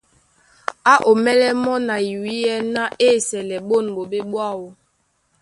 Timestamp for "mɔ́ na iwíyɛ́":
1.63-2.57